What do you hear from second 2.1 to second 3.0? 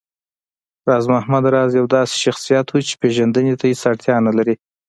شخص و چې